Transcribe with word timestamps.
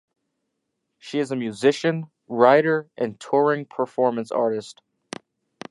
She 0.97 1.19
is 1.19 1.29
a 1.29 1.35
musician, 1.35 2.09
writer 2.27 2.89
and 2.97 3.13
a 3.13 3.17
touring 3.19 3.67
performance 3.67 4.31
artist. 4.31 4.81